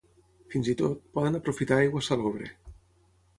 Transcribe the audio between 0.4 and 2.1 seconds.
Fins i tot, poden aprofitar aigua